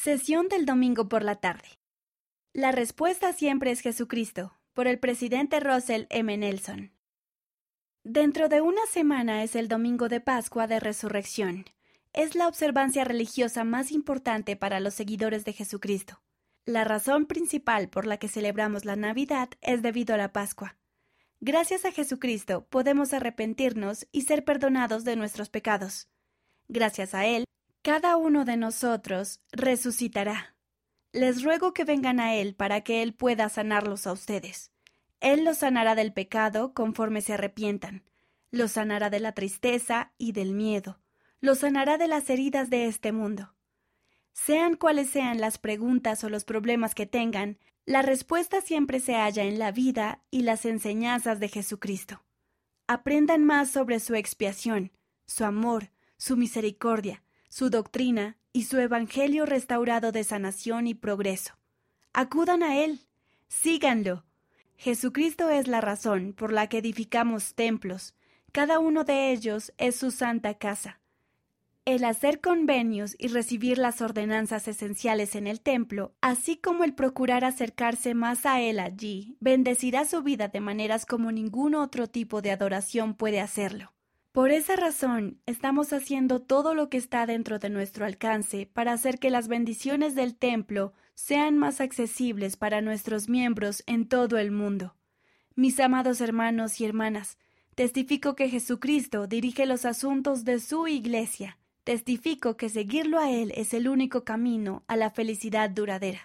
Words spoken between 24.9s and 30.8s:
de nuestros pecados. Gracias a Él cada uno de nosotros resucitará.